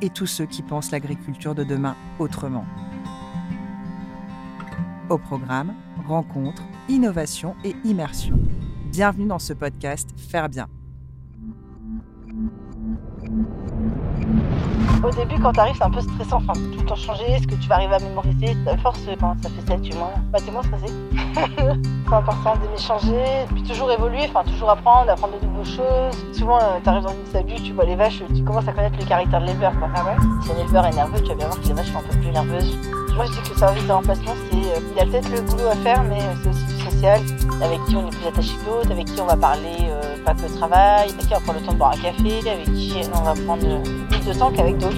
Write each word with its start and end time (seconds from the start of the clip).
et 0.00 0.10
tous 0.10 0.26
ceux 0.26 0.46
qui 0.46 0.62
pensent 0.62 0.90
l'agriculture 0.90 1.54
de 1.54 1.64
demain 1.64 1.96
autrement. 2.18 2.64
Au 5.10 5.18
programme, 5.18 5.74
rencontres, 6.06 6.62
innovation 6.88 7.54
et 7.64 7.74
immersion. 7.84 8.38
Bienvenue 8.90 9.26
dans 9.26 9.38
ce 9.38 9.52
podcast 9.52 10.10
Faire 10.16 10.48
bien. 10.48 10.68
Au 15.04 15.10
début, 15.10 15.38
quand 15.38 15.52
t'arrives, 15.52 15.76
c'est 15.76 15.84
un 15.84 15.90
peu 15.90 16.00
stressant. 16.00 16.38
Enfin, 16.38 16.54
tout 16.54 16.80
le 16.80 16.86
temps 16.86 16.94
changer. 16.94 17.30
Est-ce 17.32 17.46
que 17.46 17.56
tu 17.56 17.68
vas 17.68 17.74
arriver 17.74 17.94
à 17.94 17.98
mémoriser 17.98 18.56
À 18.66 18.76
force, 18.78 19.00
ça 19.00 19.50
fait 19.50 19.66
7 19.66 19.94
mois, 19.96 20.12
bah, 20.32 20.38
t'es 20.42 20.50
moins 20.50 20.62
stressé. 20.62 20.86
c'est 21.34 22.14
important 22.14 22.54
d'aimer 22.56 22.78
changer, 22.78 23.44
puis 23.52 23.62
toujours 23.64 23.90
évoluer, 23.92 24.26
enfin, 24.28 24.44
toujours 24.50 24.70
apprendre, 24.70 25.10
apprendre 25.10 25.34
de 25.38 25.46
nouvelles 25.46 25.66
choses. 25.66 26.24
Souvent, 26.32 26.58
euh, 26.58 26.80
t'arrives 26.82 27.02
dans 27.02 27.10
une 27.10 27.26
sabue, 27.26 27.56
tu 27.56 27.72
vois 27.72 27.84
les 27.84 27.96
vaches, 27.96 28.22
tu 28.34 28.42
commences 28.42 28.66
à 28.66 28.72
connaître 28.72 28.96
le 28.98 29.04
caractère 29.04 29.40
de 29.40 29.46
l'éleveur. 29.46 29.72
Ah 29.94 30.04
ouais? 30.04 30.16
Si 30.42 30.52
un 30.52 30.56
éleveur 30.56 30.86
est 30.86 30.94
nerveux, 30.94 31.20
tu 31.20 31.28
vas 31.28 31.34
bien 31.34 31.46
voir 31.48 31.60
que 31.60 31.66
les 31.66 31.74
vaches 31.74 31.92
sont 31.92 31.98
un 31.98 32.02
peu 32.02 32.18
plus 32.18 32.30
nerveuses. 32.30 32.78
Moi, 33.14 33.26
je 33.26 33.32
dis 33.32 33.40
que 33.42 33.50
le 33.50 33.58
service 33.58 33.86
de 33.86 33.92
remplacement, 33.92 34.34
c'est, 34.50 34.56
euh, 34.56 34.80
il 34.90 34.96
y 34.96 35.00
a 35.00 35.06
peut-être 35.06 35.30
le 35.30 35.40
boulot 35.42 35.68
à 35.70 35.76
faire, 35.76 36.02
mais 36.02 36.20
euh, 36.20 36.34
c'est 36.42 36.48
aussi 36.48 36.64
du 36.64 36.82
social, 36.82 37.20
avec 37.62 37.84
qui 37.84 37.96
on 37.96 38.08
est 38.08 38.16
plus 38.16 38.26
attaché 38.26 38.56
que 38.56 38.64
d'autres, 38.64 38.90
avec 38.90 39.04
qui 39.06 39.20
on 39.20 39.26
va 39.26 39.36
parler 39.36 39.76
euh, 39.82 40.16
pas 40.24 40.34
que 40.34 40.52
travail, 40.56 41.10
avec 41.10 41.18
qui 41.18 41.32
on 41.32 41.38
va 41.38 41.40
prendre 41.40 41.60
le 41.60 41.66
temps 41.66 41.72
de 41.72 41.78
boire 41.78 41.92
un 41.92 41.96
café, 41.96 42.50
avec 42.50 42.64
qui 42.72 42.94
on 43.14 43.22
va 43.22 43.34
prendre 43.34 43.82
plus 44.24 44.32
de 44.32 44.56
qu'avec 44.56 44.78
d'autres. 44.78 44.94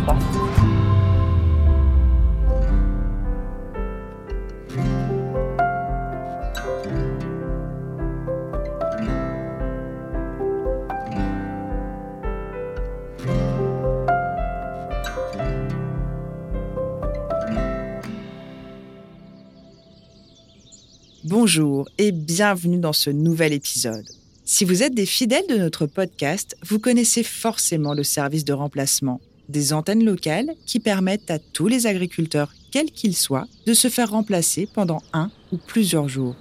Bonjour 21.24 21.88
et 21.98 22.12
bienvenue 22.12 22.78
dans 22.78 22.92
ce 22.92 23.10
nouvel 23.10 23.52
épisode. 23.52 24.15
Si 24.48 24.64
vous 24.64 24.84
êtes 24.84 24.94
des 24.94 25.06
fidèles 25.06 25.48
de 25.48 25.56
notre 25.56 25.86
podcast, 25.86 26.56
vous 26.64 26.78
connaissez 26.78 27.24
forcément 27.24 27.94
le 27.94 28.04
service 28.04 28.44
de 28.44 28.52
remplacement, 28.52 29.20
des 29.48 29.72
antennes 29.72 30.04
locales 30.04 30.54
qui 30.66 30.78
permettent 30.78 31.32
à 31.32 31.40
tous 31.40 31.66
les 31.66 31.88
agriculteurs, 31.88 32.52
quels 32.70 32.92
qu'ils 32.92 33.16
soient, 33.16 33.48
de 33.66 33.74
se 33.74 33.88
faire 33.88 34.12
remplacer 34.12 34.68
pendant 34.72 35.02
un 35.12 35.32
ou 35.50 35.56
plusieurs 35.56 36.08
jours. 36.08 36.36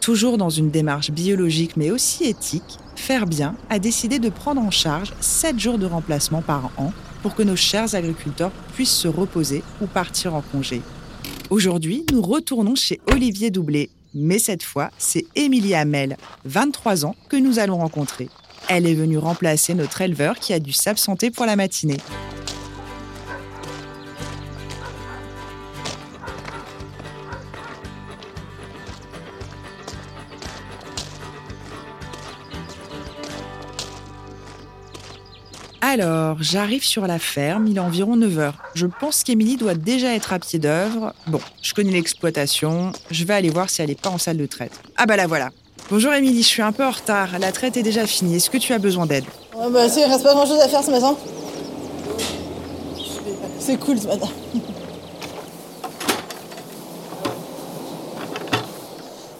Toujours 0.00 0.38
dans 0.38 0.48
une 0.48 0.70
démarche 0.70 1.10
biologique 1.10 1.76
mais 1.76 1.90
aussi 1.90 2.24
éthique, 2.24 2.78
Faire 2.96 3.26
Bien 3.26 3.54
a 3.68 3.78
décidé 3.78 4.18
de 4.18 4.30
prendre 4.30 4.62
en 4.62 4.70
charge 4.70 5.12
7 5.20 5.58
jours 5.58 5.76
de 5.76 5.84
remplacement 5.84 6.40
par 6.40 6.72
an 6.78 6.94
pour 7.20 7.34
que 7.34 7.42
nos 7.42 7.56
chers 7.56 7.94
agriculteurs 7.94 8.52
puissent 8.74 8.88
se 8.88 9.08
reposer 9.08 9.62
ou 9.82 9.86
partir 9.86 10.34
en 10.34 10.40
congé. 10.40 10.80
Aujourd'hui, 11.50 12.06
nous 12.10 12.22
retournons 12.22 12.74
chez 12.74 13.02
Olivier 13.12 13.50
Doublé, 13.50 13.90
mais 14.14 14.38
cette 14.38 14.62
fois, 14.62 14.90
c'est 14.98 15.24
Émilie 15.34 15.74
Hamel, 15.74 16.16
23 16.44 17.04
ans, 17.04 17.16
que 17.28 17.36
nous 17.36 17.58
allons 17.58 17.78
rencontrer. 17.78 18.28
Elle 18.68 18.86
est 18.86 18.94
venue 18.94 19.18
remplacer 19.18 19.74
notre 19.74 20.00
éleveur 20.00 20.38
qui 20.38 20.52
a 20.52 20.60
dû 20.60 20.72
s'absenter 20.72 21.30
pour 21.30 21.46
la 21.46 21.56
matinée. 21.56 21.98
Alors, 35.86 36.38
j'arrive 36.40 36.82
sur 36.82 37.06
la 37.06 37.18
ferme, 37.18 37.66
il 37.66 37.76
est 37.76 37.80
environ 37.80 38.16
9 38.16 38.38
heures. 38.38 38.54
Je 38.74 38.86
pense 38.86 39.22
qu'Émilie 39.22 39.58
doit 39.58 39.74
déjà 39.74 40.14
être 40.14 40.32
à 40.32 40.38
pied 40.38 40.58
d'œuvre. 40.58 41.12
Bon, 41.26 41.40
je 41.60 41.74
connais 41.74 41.92
l'exploitation, 41.92 42.90
je 43.10 43.24
vais 43.24 43.34
aller 43.34 43.50
voir 43.50 43.68
si 43.68 43.82
elle 43.82 43.90
n'est 43.90 43.94
pas 43.94 44.08
en 44.08 44.16
salle 44.16 44.38
de 44.38 44.46
traite. 44.46 44.80
Ah 44.96 45.04
bah 45.04 45.16
la 45.16 45.26
voilà. 45.26 45.50
Bonjour 45.90 46.14
Émilie, 46.14 46.42
je 46.42 46.48
suis 46.48 46.62
un 46.62 46.72
peu 46.72 46.86
en 46.86 46.90
retard, 46.90 47.38
la 47.38 47.52
traite 47.52 47.76
est 47.76 47.82
déjà 47.82 48.06
finie. 48.06 48.36
Est-ce 48.36 48.48
que 48.48 48.56
tu 48.56 48.72
as 48.72 48.78
besoin 48.78 49.04
d'aide? 49.04 49.26
Ouais, 49.54 49.70
bah, 49.70 49.86
il 49.86 50.04
reste 50.04 50.22
pas 50.22 50.32
grand 50.32 50.46
chose 50.46 50.58
à 50.58 50.68
faire 50.68 50.82
ce 50.82 50.90
matin. 50.90 51.18
C'est 53.58 53.76
cool 53.76 53.98
ce 53.98 54.06
matin. 54.06 54.28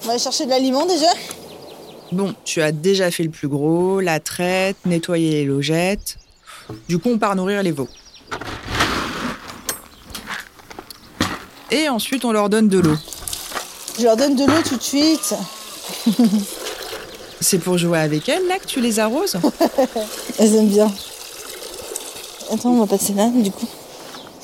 On 0.03 0.07
va 0.07 0.11
aller 0.11 0.19
chercher 0.19 0.45
de 0.45 0.51
l'aliment 0.51 0.85
déjà? 0.85 1.09
Bon, 2.13 2.35
tu 2.45 2.61
as 2.61 2.71
déjà 2.71 3.11
fait 3.11 3.23
le 3.23 3.31
plus 3.31 3.49
gros, 3.49 4.01
la 4.01 4.21
traite, 4.21 4.77
nettoyer 4.85 5.31
les 5.31 5.45
logettes. 5.47 6.19
Du 6.89 6.99
coup, 6.99 7.11
on 7.11 7.19
part 7.19 7.37
nourrir 7.37 7.63
les 7.63 7.73
veaux. 7.73 7.89
Et 11.71 11.89
ensuite, 11.89 12.25
on 12.25 12.33
leur 12.33 12.49
donne 12.49 12.69
de 12.69 12.79
l'eau. 12.79 12.97
Je 13.99 14.05
leur 14.05 14.17
donne 14.17 14.37
de 14.37 14.45
l'eau 14.45 14.63
tout 14.67 14.77
de 14.77 14.83
suite. 14.83 15.35
C'est 17.41 17.59
pour 17.59 17.77
jouer 17.77 17.99
avec 17.99 18.29
elles, 18.29 18.47
là, 18.47 18.59
que 18.59 18.67
tu 18.67 18.81
les 18.81 18.99
arroses? 18.99 19.37
Elles 20.39 20.55
aiment 20.55 20.69
bien. 20.69 20.91
Attends, 22.51 22.71
on 22.71 22.81
va 22.81 22.87
passer 22.87 23.13
là, 23.13 23.29
du 23.29 23.51
coup. 23.51 23.69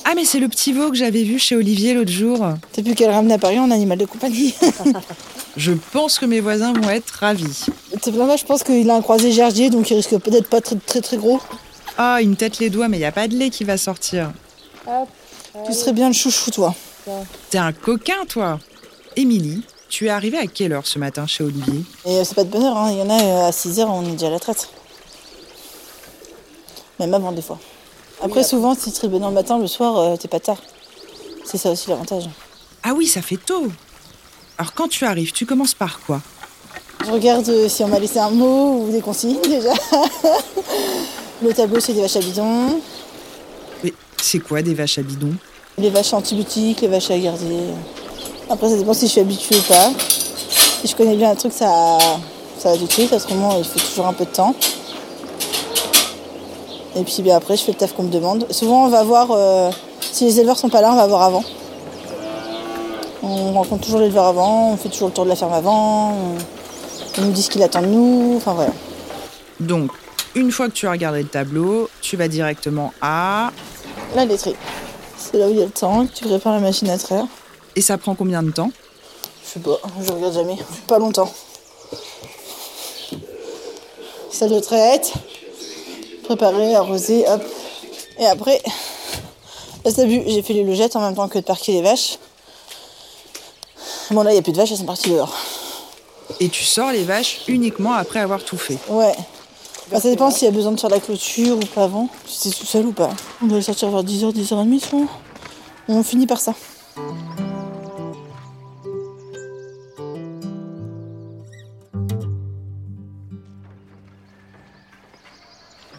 Ah, 0.05 0.15
mais 0.15 0.25
c'est 0.25 0.41
le 0.41 0.49
petit 0.49 0.73
veau 0.73 0.91
que 0.91 0.97
j'avais 0.97 1.23
vu 1.23 1.39
chez 1.39 1.55
Olivier 1.57 1.95
l'autre 1.95 2.11
jour. 2.11 2.39
T'as 2.73 2.83
pu 2.83 2.95
qu'elle 2.95 3.11
ramène 3.11 3.33
à 3.33 3.39
Paris 3.39 3.59
en 3.59 3.71
animal 3.71 3.97
de 3.99 4.07
compagnie. 4.07 4.55
Je 5.57 5.73
pense 5.93 6.19
que 6.19 6.27
mes 6.27 6.41
voisins 6.41 6.73
vont 6.73 6.91
être 6.91 7.11
ravis. 7.11 7.67
C'est 8.03 8.17
pas 8.17 8.25
mal, 8.25 8.39
je 8.39 8.45
pense 8.45 8.63
qu'il 8.63 8.89
a 8.89 8.95
un 8.95 9.03
croisé 9.03 9.33
gerdier, 9.33 9.69
donc 9.69 9.91
il 9.91 9.95
risque 9.95 10.17
peut-être 10.19 10.49
pas 10.49 10.61
très 10.61 10.77
très 10.77 11.01
très 11.01 11.17
gros. 11.17 11.41
Ah, 12.03 12.23
il 12.23 12.31
me 12.31 12.35
tête 12.35 12.61
les 12.61 12.71
doigts, 12.71 12.89
mais 12.89 12.97
il 12.97 13.01
n'y 13.01 13.07
a 13.07 13.13
pas 13.13 13.29
de 13.29 13.37
lait 13.37 13.51
qui 13.51 13.63
va 13.63 13.77
sortir. 13.77 14.33
Tu 15.67 15.75
serais 15.75 15.93
bien 15.93 16.09
le 16.09 16.15
chouchou, 16.15 16.51
toi. 16.51 16.75
T'es 17.51 17.59
un 17.59 17.75
coquin, 17.75 18.25
toi 18.27 18.59
Émilie, 19.17 19.65
tu 19.91 20.07
es 20.07 20.09
arrivée 20.09 20.39
à 20.39 20.47
quelle 20.47 20.73
heure 20.73 20.87
ce 20.87 20.99
matin 20.99 21.27
chez 21.27 21.45
Olivier? 21.45 21.85
Et 22.07 22.17
euh, 22.17 22.25
c'est 22.25 22.35
pas 22.35 22.45
de 22.45 22.49
bonne 22.49 22.63
heure, 22.63 22.79
hein. 22.79 22.91
il 22.91 23.01
y 23.01 23.03
en 23.03 23.11
a 23.11 23.23
euh, 23.23 23.49
à 23.49 23.51
6h, 23.51 23.85
on 23.85 24.03
est 24.07 24.13
déjà 24.13 24.29
à 24.29 24.31
la 24.31 24.39
traite. 24.39 24.71
Même 26.99 27.13
avant, 27.13 27.33
des 27.33 27.43
fois. 27.43 27.59
Après, 28.23 28.45
souvent, 28.45 28.75
si 28.75 28.93
tu 28.93 29.07
bonne 29.07 29.23
le 29.23 29.31
matin, 29.33 29.59
le 29.59 29.67
soir, 29.67 29.99
euh, 29.99 30.17
t'es 30.17 30.29
pas 30.29 30.41
tard. 30.41 30.63
C'est 31.45 31.59
ça 31.59 31.71
aussi 31.71 31.91
l'avantage. 31.91 32.31
Ah 32.83 32.95
oui, 32.95 33.09
ça 33.09 33.21
fait 33.21 33.37
tôt. 33.37 33.67
Alors 34.57 34.73
quand 34.73 34.89
tu 34.89 35.05
arrives, 35.05 35.33
tu 35.33 35.45
commences 35.45 35.75
par 35.75 36.01
quoi? 36.01 36.23
Je 37.05 37.11
regarde 37.11 37.69
si 37.69 37.85
on 37.85 37.89
m'a 37.89 37.99
laissé 37.99 38.19
un 38.19 38.31
mot 38.31 38.87
ou 38.87 38.91
des 38.91 39.03
consignes 39.03 39.43
déjà. 39.43 39.75
le 41.43 41.53
tableau, 41.53 41.81
c'est 41.81 41.93
des 41.93 42.03
vaches 42.03 42.17
à 42.17 42.21
bidon. 42.21 42.81
Mais 43.83 43.93
c'est 44.21 44.39
quoi 44.39 44.63
des 44.63 44.75
vaches 44.75 44.99
à 44.99 45.03
bidon? 45.03 45.33
Les 45.79 45.91
vaches 45.91 46.13
antibiotiques, 46.13 46.81
les 46.83 46.89
vaches 46.89 47.11
à 47.11 47.19
garder. 47.19 47.61
Après, 48.49 48.69
ça 48.69 48.77
dépend 48.77 48.93
si 48.93 49.07
je 49.07 49.13
suis 49.13 49.21
habituée 49.21 49.57
ou 49.57 49.63
pas. 49.63 49.91
Si 50.81 50.89
je 50.89 50.97
connais 50.97 51.17
bien 51.17 51.31
un 51.31 51.35
truc, 51.35 51.53
ça, 51.53 51.99
ça 52.59 52.73
va 52.73 52.77
tout 52.77 52.87
de 52.87 52.93
suite. 52.93 53.13
Autrement, 53.13 53.57
il 53.59 53.65
faut 53.65 53.79
toujours 53.79 54.07
un 54.07 54.13
peu 54.13 54.25
de 54.25 54.31
temps. 54.31 54.55
Et 56.97 57.05
puis 57.05 57.23
bien 57.23 57.37
après, 57.37 57.57
je 57.57 57.63
fais 57.63 57.73
le 57.73 57.79
taf 57.79 57.93
qu'on 57.95 58.03
me 58.03 58.11
demande. 58.11 58.47
Souvent, 58.51 58.87
on 58.87 58.89
va 58.89 59.05
voir, 59.05 59.29
euh, 59.31 59.71
si 60.13 60.25
les 60.25 60.41
éleveurs 60.41 60.59
sont 60.59 60.69
pas 60.69 60.81
là, 60.81 60.93
on 60.93 60.97
va 60.97 61.07
voir 61.07 61.23
avant. 61.23 61.45
On 63.23 63.53
rencontre 63.53 63.85
toujours 63.85 64.01
l'éleveur 64.01 64.25
avant, 64.25 64.73
on 64.73 64.77
fait 64.77 64.89
toujours 64.89 65.09
le 65.09 65.15
tour 65.15 65.25
de 65.25 65.29
la 65.29 65.37
ferme 65.37 65.53
avant. 65.53 66.13
On, 66.13 67.21
on 67.21 67.25
nous 67.27 67.33
dit 67.33 67.43
ce 67.43 67.51
qu'il 67.51 67.63
attend 67.63 67.83
de 67.83 67.87
nous. 67.87 68.35
Enfin 68.37 68.55
voilà. 68.55 68.73
Donc, 69.61 69.91
une 70.35 70.53
fois 70.53 70.69
que 70.69 70.73
tu 70.73 70.87
as 70.87 70.91
regardé 70.93 71.23
le 71.23 71.29
tableau, 71.29 71.89
tu 72.01 72.17
vas 72.17 72.29
directement 72.29 72.93
à... 73.01 73.51
La 74.15 74.25
laiterie. 74.25 74.57
C'est 75.17 75.39
là 75.39 75.47
où 75.47 75.51
il 75.51 75.59
y 75.59 75.63
a 75.63 75.67
le 75.67 75.71
temps, 75.71 76.07
que 76.07 76.13
tu 76.13 76.25
prépares 76.25 76.55
la 76.55 76.61
machine 76.61 76.89
à 76.91 76.99
traire. 76.99 77.27
Et 77.77 77.81
ça 77.81 77.99
prend 77.99 78.15
combien 78.15 78.43
de 78.43 78.51
temps? 78.51 78.71
Je 79.45 79.49
sais 79.51 79.61
pas, 79.61 79.79
je 80.05 80.13
regarde 80.13 80.35
jamais. 80.35 80.57
Pas 80.87 80.99
longtemps. 80.99 81.33
Salle 84.31 84.51
de 84.51 84.61
traite. 84.61 85.13
Préparer, 86.25 86.75
arroser, 86.75 87.25
hop. 87.29 87.43
Et 88.19 88.27
après, 88.27 88.63
là 89.85 89.93
t'as 89.93 90.05
vu, 90.05 90.23
j'ai 90.27 90.43
fait 90.43 90.53
les 90.53 90.63
logettes 90.63 90.95
en 90.95 91.01
même 91.01 91.15
temps 91.15 91.29
que 91.29 91.39
de 91.39 91.45
parquer 91.45 91.73
les 91.73 91.83
vaches. 91.83 92.19
Bon 94.11 94.23
là, 94.23 94.31
il 94.31 94.35
n'y 94.35 94.39
a 94.39 94.43
plus 94.43 94.53
de 94.53 94.57
vaches, 94.57 94.71
elles 94.71 94.79
sont 94.79 94.85
parties 94.85 95.11
dehors. 95.11 95.35
Et 96.39 96.49
tu 96.49 96.65
sors 96.65 96.93
les 96.93 97.03
vaches 97.03 97.41
uniquement 97.49 97.95
après 97.95 98.21
avoir 98.21 98.45
tout 98.45 98.59
fait. 98.59 98.79
Ouais. 98.89 99.15
Ça 99.93 100.09
dépend 100.09 100.31
s'il 100.31 100.47
y 100.47 100.49
a 100.49 100.55
besoin 100.55 100.73
de 100.73 100.81
faire 100.81 100.89
la 100.89 101.01
clôture 101.01 101.57
ou 101.57 101.67
pas 101.75 101.85
avant. 101.85 102.09
Si 102.25 102.51
c'est 102.51 102.59
tout 102.59 102.65
seul 102.65 102.87
ou 102.87 102.93
pas. 102.93 103.11
On 103.43 103.47
doit 103.47 103.61
sortir 103.61 103.91
vers 103.91 104.05
10h, 104.05 104.33
10h30 104.33 104.81
souvent. 104.81 105.09
On 105.89 106.03
finit 106.03 106.27
par 106.27 106.41
ça. 106.41 106.55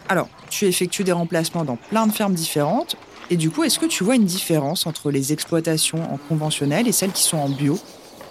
Alors, 0.08 0.28
tu 0.50 0.66
effectues 0.66 1.04
des 1.04 1.12
remplacements 1.12 1.64
dans 1.64 1.76
plein 1.76 2.06
de 2.06 2.12
fermes 2.12 2.34
différentes. 2.34 2.96
Et 3.30 3.36
du 3.36 3.50
coup, 3.50 3.62
est-ce 3.62 3.78
que 3.78 3.86
tu 3.86 4.04
vois 4.04 4.16
une 4.16 4.24
différence 4.24 4.86
entre 4.86 5.10
les 5.10 5.32
exploitations 5.32 6.02
en 6.12 6.18
conventionnel 6.28 6.88
et 6.88 6.92
celles 6.92 7.12
qui 7.12 7.22
sont 7.22 7.38
en 7.38 7.48
bio? 7.48 7.78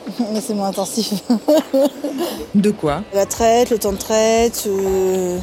Mais 0.34 0.42
c'est 0.42 0.54
moins 0.54 0.70
intensif. 0.70 1.24
De 2.56 2.72
quoi? 2.72 3.04
La 3.14 3.26
traite, 3.26 3.70
le 3.70 3.78
temps 3.78 3.92
de 3.92 3.98
traite, 3.98 4.64
euh, 4.68 5.40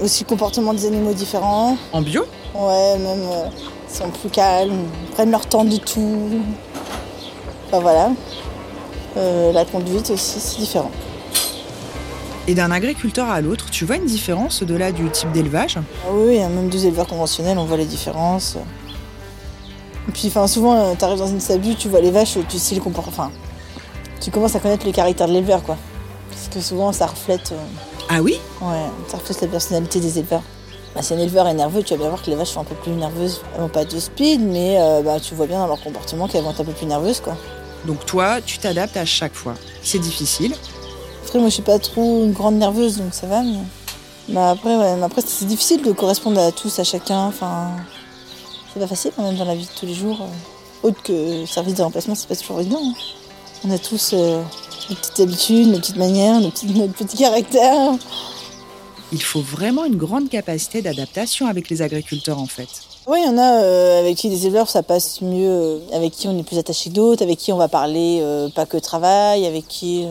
aussi 0.00 0.24
le 0.24 0.28
comportement 0.28 0.74
des 0.74 0.86
animaux 0.86 1.12
différents. 1.12 1.76
En 1.92 2.00
bio? 2.00 2.24
Ouais, 2.54 2.98
même 2.98 3.22
euh, 3.22 3.48
ils 3.88 3.96
sont 3.96 4.10
plus 4.10 4.30
calmes, 4.30 4.86
ils 5.04 5.10
prennent 5.14 5.30
leur 5.30 5.46
temps 5.46 5.64
du 5.64 5.78
tout. 5.78 6.42
Enfin 7.66 7.80
voilà. 7.80 8.10
Euh, 9.16 9.52
la 9.52 9.64
conduite 9.64 10.10
aussi, 10.10 10.40
c'est 10.40 10.58
différent. 10.58 10.90
Et 12.46 12.54
d'un 12.54 12.70
agriculteur 12.70 13.28
à 13.28 13.42
l'autre, 13.42 13.70
tu 13.70 13.84
vois 13.84 13.96
une 13.96 14.06
différence 14.06 14.62
au-delà 14.62 14.90
du 14.90 15.10
type 15.10 15.30
d'élevage? 15.32 15.76
Ah 15.76 16.08
oui, 16.12 16.28
oui, 16.28 16.38
même 16.38 16.70
deux 16.70 16.86
éleveurs 16.86 17.06
conventionnels, 17.06 17.58
on 17.58 17.66
voit 17.66 17.76
les 17.76 17.84
différences. 17.84 18.56
Et 20.08 20.12
puis 20.12 20.28
enfin, 20.28 20.46
souvent, 20.46 20.96
tu 20.96 21.04
arrives 21.04 21.18
dans 21.18 21.26
une 21.26 21.40
sabue, 21.40 21.74
tu 21.74 21.90
vois 21.90 22.00
les 22.00 22.10
vaches, 22.10 22.38
tu 22.48 22.58
sais 22.58 22.74
le 22.74 22.80
comportement. 22.80 23.12
Enfin, 23.14 23.30
tu 24.20 24.30
commences 24.30 24.54
à 24.56 24.60
connaître 24.60 24.86
le 24.86 24.92
caractère 24.92 25.28
de 25.28 25.32
l'éleveur, 25.32 25.62
quoi. 25.62 25.76
Parce 26.30 26.48
que 26.48 26.60
souvent, 26.60 26.92
ça 26.92 27.06
reflète. 27.06 27.52
euh, 27.52 27.56
Ah 28.08 28.20
oui 28.22 28.38
Ouais, 28.60 28.84
ça 29.08 29.16
reflète 29.18 29.40
la 29.42 29.48
personnalité 29.48 30.00
des 30.00 30.18
éleveurs. 30.18 30.42
Bah, 30.94 31.02
si 31.02 31.12
un 31.14 31.18
éleveur 31.18 31.46
est 31.46 31.54
nerveux, 31.54 31.82
tu 31.82 31.94
vas 31.94 31.98
bien 31.98 32.08
voir 32.08 32.22
que 32.22 32.30
les 32.30 32.36
vaches 32.36 32.50
sont 32.50 32.60
un 32.60 32.64
peu 32.64 32.74
plus 32.74 32.92
nerveuses. 32.92 33.40
Elles 33.54 33.60
n'ont 33.60 33.68
pas 33.68 33.84
de 33.84 33.98
speed, 33.98 34.40
mais 34.40 34.76
euh, 34.80 35.02
bah, 35.02 35.20
tu 35.20 35.34
vois 35.34 35.46
bien 35.46 35.58
dans 35.58 35.66
leur 35.66 35.80
comportement 35.80 36.26
qu'elles 36.28 36.42
vont 36.42 36.50
être 36.50 36.60
un 36.60 36.64
peu 36.64 36.72
plus 36.72 36.86
nerveuses. 36.86 37.20
Quoi. 37.20 37.36
Donc 37.84 38.04
toi, 38.06 38.40
tu 38.40 38.58
t'adaptes 38.58 38.96
à 38.96 39.04
chaque 39.04 39.34
fois. 39.34 39.54
C'est 39.82 39.98
difficile. 39.98 40.54
Après, 41.24 41.38
moi, 41.38 41.48
je 41.48 41.54
suis 41.54 41.62
pas 41.62 41.78
trop 41.78 42.24
une 42.24 42.32
grande 42.32 42.54
nerveuse, 42.56 42.96
donc 42.98 43.12
ça 43.12 43.26
va. 43.26 43.42
Mais, 43.42 43.58
Bah, 44.30 44.50
après, 44.50 44.76
ouais, 44.76 44.96
mais 44.96 45.04
après, 45.04 45.22
c'est 45.26 45.44
difficile 45.46 45.82
de 45.82 45.92
correspondre 45.92 46.40
à 46.40 46.52
tous, 46.52 46.78
à 46.78 46.84
chacun. 46.84 47.26
Enfin, 47.26 47.70
c'est 48.72 48.80
pas 48.80 48.86
facile 48.86 49.12
quand 49.14 49.22
même 49.22 49.36
dans 49.36 49.44
la 49.44 49.54
vie 49.54 49.64
de 49.66 49.78
tous 49.78 49.86
les 49.86 49.94
jours. 49.94 50.18
euh. 50.22 50.86
Autre 50.88 51.02
que 51.02 51.44
service 51.46 51.74
de 51.74 51.82
remplacement, 51.82 52.14
c'est 52.14 52.28
pas 52.28 52.36
toujours 52.36 52.60
évident. 52.60 52.80
hein. 52.82 52.92
On 53.64 53.70
a 53.70 53.78
tous 53.78 54.12
euh, 54.12 54.42
nos 54.88 54.96
petites 54.96 55.20
habitudes, 55.20 55.68
nos 55.68 55.78
petites 55.78 55.96
manières, 55.96 56.40
nos 56.40 56.50
petits, 56.50 56.66
notre 56.74 56.94
petit 56.94 57.16
caractère. 57.16 57.94
Il 59.10 59.22
faut 59.22 59.40
vraiment 59.40 59.84
une 59.84 59.96
grande 59.96 60.28
capacité 60.28 60.82
d'adaptation 60.82 61.46
avec 61.46 61.68
les 61.68 61.82
agriculteurs 61.82 62.38
en 62.38 62.46
fait. 62.46 62.68
Oui, 63.06 63.20
il 63.22 63.26
y 63.26 63.28
en 63.28 63.38
a 63.38 63.62
euh, 63.62 64.00
avec 64.00 64.16
qui 64.16 64.28
les 64.28 64.46
éleveurs 64.46 64.68
ça 64.68 64.82
passe 64.82 65.22
mieux, 65.22 65.48
euh, 65.48 65.78
avec 65.92 66.12
qui 66.12 66.28
on 66.28 66.38
est 66.38 66.42
plus 66.42 66.58
attaché 66.58 66.90
que 66.90 66.94
d'autres, 66.94 67.22
avec 67.22 67.38
qui 67.38 67.52
on 67.52 67.56
va 67.56 67.68
parler 67.68 68.22
pas 68.54 68.66
que 68.66 68.76
travail, 68.76 69.46
avec 69.46 69.66
qui, 69.66 70.06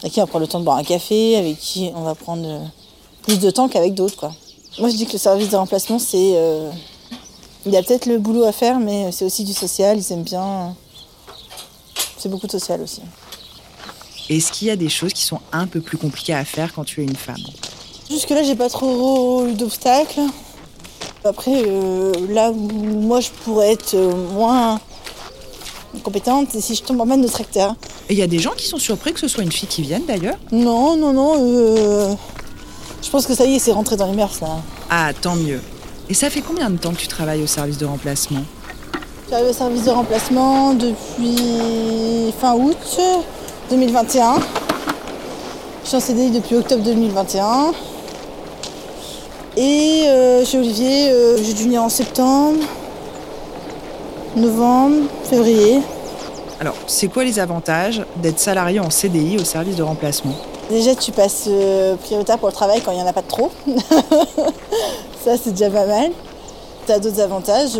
avec 0.00 0.12
qui 0.12 0.20
on 0.20 0.24
va 0.24 0.26
prendre 0.26 0.44
le 0.44 0.48
temps 0.48 0.60
de 0.60 0.64
boire 0.64 0.78
un 0.78 0.84
café, 0.84 1.36
avec 1.36 1.58
qui 1.58 1.90
on 1.94 2.02
va 2.02 2.14
prendre 2.14 2.60
plus 3.22 3.38
de 3.38 3.50
temps 3.50 3.68
qu'avec 3.68 3.94
d'autres. 3.94 4.16
quoi. 4.16 4.32
Moi 4.78 4.90
je 4.90 4.96
dis 4.96 5.06
que 5.06 5.12
le 5.12 5.18
service 5.18 5.48
de 5.48 5.56
remplacement 5.56 5.98
c'est. 5.98 6.34
il 7.64 7.72
y 7.72 7.76
a 7.76 7.82
peut-être 7.82 8.06
le 8.06 8.18
boulot 8.18 8.44
à 8.44 8.52
faire, 8.52 8.78
mais 8.78 9.10
c'est 9.12 9.24
aussi 9.24 9.44
du 9.44 9.54
social, 9.54 9.96
ils 9.96 10.12
aiment 10.12 10.22
bien. 10.22 10.74
C'est 12.26 12.30
beaucoup 12.30 12.46
de 12.48 12.52
social 12.52 12.80
aussi. 12.82 13.02
Est-ce 14.28 14.50
qu'il 14.50 14.66
y 14.66 14.70
a 14.72 14.76
des 14.76 14.88
choses 14.88 15.12
qui 15.12 15.24
sont 15.24 15.40
un 15.52 15.68
peu 15.68 15.80
plus 15.80 15.96
compliquées 15.96 16.34
à 16.34 16.44
faire 16.44 16.74
quand 16.74 16.82
tu 16.82 17.00
es 17.00 17.04
une 17.04 17.14
femme? 17.14 17.36
Jusque-là, 18.10 18.42
j'ai 18.42 18.56
pas 18.56 18.68
trop 18.68 19.46
eu 19.46 19.52
d'obstacles. 19.54 20.20
Après, 21.24 21.52
euh, 21.54 22.12
là 22.28 22.50
où 22.50 22.56
moi 22.56 23.20
je 23.20 23.30
pourrais 23.30 23.72
être 23.72 23.94
euh, 23.94 24.12
moins 24.32 24.80
compétente, 26.02 26.48
c'est 26.50 26.60
si 26.60 26.74
je 26.74 26.82
tombe 26.82 27.00
en 27.00 27.06
panne 27.06 27.22
de 27.22 27.28
tracteur. 27.28 27.74
Et 28.08 28.14
il 28.14 28.18
y 28.18 28.22
a 28.22 28.26
des 28.26 28.38
gens 28.40 28.52
qui 28.56 28.66
sont 28.66 28.78
surpris 28.78 29.12
que 29.12 29.20
ce 29.20 29.28
soit 29.28 29.44
une 29.44 29.52
fille 29.52 29.68
qui 29.68 29.82
vienne 29.82 30.02
d'ailleurs? 30.06 30.36
Non, 30.50 30.96
non, 30.96 31.12
non. 31.12 31.34
euh, 31.38 32.14
je 33.02 33.10
pense 33.10 33.26
que 33.26 33.34
ça 33.34 33.44
y 33.44 33.54
est, 33.54 33.58
c'est 33.60 33.72
rentré 33.72 33.96
dans 33.96 34.06
les 34.06 34.16
mœurs 34.16 34.40
là. 34.40 34.48
Ah, 34.90 35.12
tant 35.14 35.36
mieux. 35.36 35.60
Et 36.08 36.14
ça 36.14 36.28
fait 36.30 36.42
combien 36.42 36.70
de 36.70 36.76
temps 36.76 36.92
que 36.92 37.00
tu 37.00 37.08
travailles 37.08 37.42
au 37.42 37.46
service 37.46 37.78
de 37.78 37.86
remplacement? 37.86 38.42
J'arrive 39.28 39.48
au 39.48 39.52
service 39.52 39.82
de 39.82 39.90
remplacement 39.90 40.72
depuis 40.74 42.32
fin 42.38 42.54
août 42.54 43.00
2021. 43.70 44.36
Je 45.82 45.88
suis 45.88 45.96
en 45.96 46.00
CDI 46.00 46.30
depuis 46.30 46.54
octobre 46.54 46.84
2021. 46.84 47.72
Et 49.56 50.04
euh, 50.06 50.44
chez 50.44 50.58
Olivier, 50.58 51.10
euh, 51.10 51.38
j'ai 51.42 51.54
dû 51.54 51.64
venir 51.64 51.82
en 51.82 51.88
septembre, 51.88 52.60
novembre, 54.36 55.08
février. 55.24 55.80
Alors, 56.60 56.74
c'est 56.86 57.08
quoi 57.08 57.24
les 57.24 57.40
avantages 57.40 58.02
d'être 58.22 58.38
salarié 58.38 58.78
en 58.78 58.90
CDI 58.90 59.38
au 59.38 59.44
service 59.44 59.74
de 59.74 59.82
remplacement? 59.82 60.36
Déjà, 60.70 60.94
tu 60.94 61.10
passes 61.10 61.46
euh, 61.48 61.96
prioritaire 61.96 62.38
pour 62.38 62.48
le 62.48 62.54
travail 62.54 62.80
quand 62.80 62.92
il 62.92 62.98
n'y 62.98 63.02
en 63.02 63.08
a 63.08 63.12
pas 63.12 63.22
de 63.22 63.28
trop. 63.28 63.50
Ça, 65.24 65.32
c'est 65.42 65.50
déjà 65.50 65.68
pas 65.68 65.86
mal. 65.86 66.12
Tu 66.86 66.92
as 66.92 67.00
d'autres 67.00 67.20
avantages. 67.20 67.76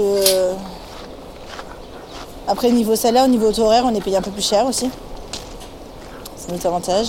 Après, 2.48 2.70
niveau 2.70 2.94
salaire, 2.94 3.26
niveau 3.26 3.50
horaire, 3.60 3.84
on 3.86 3.94
est 3.94 4.00
payé 4.00 4.16
un 4.16 4.22
peu 4.22 4.30
plus 4.30 4.46
cher 4.46 4.66
aussi. 4.66 4.88
C'est 6.36 6.52
notre 6.52 6.66
avantage. 6.66 7.08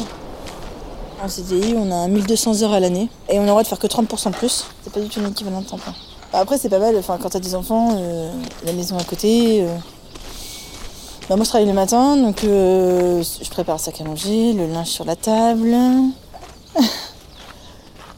En 1.23 1.27
CDI, 1.27 1.75
on 1.77 1.91
a 1.91 2.07
1200 2.07 2.63
heures 2.63 2.73
à 2.73 2.79
l'année 2.79 3.09
et 3.29 3.37
on 3.37 3.41
a 3.41 3.45
le 3.45 3.49
droit 3.49 3.63
de 3.63 3.67
faire 3.67 3.79
que 3.79 3.87
30% 3.87 4.31
de 4.31 4.35
plus. 4.35 4.65
C'est 4.83 4.91
pas 4.93 4.99
du 4.99 5.09
tout 5.09 5.19
un 5.19 5.29
équivalent 5.29 5.61
de 5.61 5.67
temps 5.67 5.77
plein. 5.77 5.93
Bah, 6.31 6.39
Après, 6.39 6.57
c'est 6.57 6.69
pas 6.69 6.79
mal. 6.79 6.95
Enfin, 6.97 7.17
quand 7.21 7.29
tu 7.29 7.37
as 7.37 7.39
des 7.39 7.53
enfants, 7.55 7.95
euh, 7.97 8.31
la 8.65 8.73
maison 8.73 8.97
à 8.97 9.03
côté. 9.03 9.61
euh. 9.61 9.75
Bah, 11.29 11.35
moi, 11.35 11.43
je 11.43 11.49
travaille 11.49 11.67
le 11.67 11.73
matin, 11.73 12.17
donc 12.17 12.43
euh, 12.43 13.21
je 13.41 13.49
prépare 13.49 13.75
le 13.75 13.81
sac 13.81 13.99
à 14.01 14.03
manger, 14.03 14.53
le 14.53 14.65
linge 14.67 14.87
sur 14.87 15.05
la 15.05 15.15
table. 15.15 15.75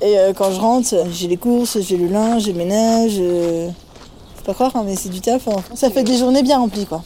Et 0.02 0.16
quand 0.38 0.50
je 0.52 0.60
rentre, 0.62 0.88
j'ai 1.12 1.28
les 1.28 1.36
courses, 1.36 1.78
j'ai 1.82 1.98
le 1.98 2.08
linge, 2.08 2.44
j'ai 2.44 2.54
ménage. 2.54 3.20
Pas 4.50 4.54
croire, 4.68 4.76
hein, 4.76 4.84
mais 4.86 4.96
c'est 4.96 5.10
du 5.10 5.22
taf. 5.22 5.48
hein. 5.48 5.56
Ça 5.76 5.90
fait 5.90 6.04
des 6.04 6.18
journées 6.18 6.42
bien 6.44 6.58
remplies, 6.60 6.86
quoi. 6.86 7.04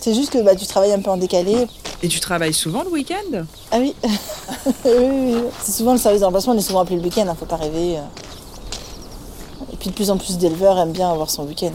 C'est 0.00 0.14
juste 0.14 0.30
que 0.30 0.38
bah, 0.42 0.56
tu 0.56 0.66
travailles 0.66 0.92
un 0.92 1.00
peu 1.00 1.10
en 1.10 1.16
décalé. 1.16 1.66
Et 2.02 2.08
tu 2.08 2.20
travailles 2.20 2.54
souvent 2.54 2.82
le 2.82 2.90
week-end? 2.90 3.44
Ah 3.70 3.76
oui, 3.80 3.94
oui, 4.04 4.72
oui, 4.86 5.34
oui. 5.34 5.34
C'est 5.62 5.72
souvent 5.72 5.92
le 5.92 5.98
service 5.98 6.20
de 6.20 6.24
remplacement, 6.26 6.54
on 6.54 6.58
est 6.58 6.62
souvent 6.62 6.80
appelé 6.80 6.96
le 6.96 7.02
week-end, 7.02 7.26
hein, 7.28 7.36
faut 7.38 7.46
pas 7.46 7.56
rêver. 7.56 7.98
euh. 7.98 8.02
Et 9.72 9.76
puis 9.76 9.90
de 9.90 9.94
plus 9.94 10.10
en 10.10 10.16
plus 10.16 10.38
d'éleveurs 10.38 10.78
aiment 10.78 10.92
bien 10.92 11.10
avoir 11.10 11.30
son 11.30 11.44
week-end. 11.44 11.72